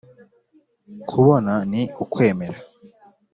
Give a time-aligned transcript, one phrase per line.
[1.09, 2.57] kubona ni ukwemera